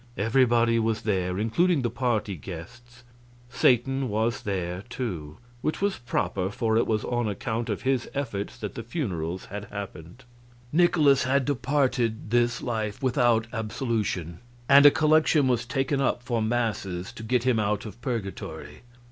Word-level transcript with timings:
Everybody 0.17 0.79
was 0.79 1.03
there, 1.03 1.37
including 1.37 1.83
the 1.83 1.91
party 1.91 2.35
guests. 2.35 3.03
Satan 3.51 4.09
was 4.09 4.41
there, 4.41 4.81
too; 4.89 5.37
which 5.61 5.79
was 5.79 5.99
proper, 5.99 6.49
for 6.49 6.75
it 6.75 6.87
was 6.87 7.03
on 7.03 7.27
account 7.27 7.69
of 7.69 7.83
his 7.83 8.09
efforts 8.15 8.57
that 8.57 8.73
the 8.73 8.81
funerals 8.81 9.45
had 9.51 9.65
happened. 9.65 10.23
Nikolaus 10.73 11.25
had 11.25 11.45
departed 11.45 12.31
this 12.31 12.63
life 12.63 13.03
without 13.03 13.45
absolution, 13.53 14.39
and 14.67 14.87
a 14.87 14.89
collection 14.89 15.47
was 15.47 15.67
taken 15.67 16.01
up 16.01 16.23
for 16.23 16.41
masses, 16.41 17.11
to 17.11 17.21
get 17.21 17.43
him 17.43 17.59
out 17.59 17.85
of 17.85 18.01
purgatory. 18.01 18.81